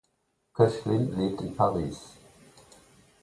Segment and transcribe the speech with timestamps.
[0.53, 2.17] Koechlin lebt in Paris.